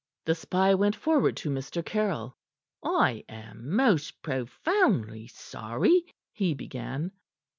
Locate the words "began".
6.55-7.11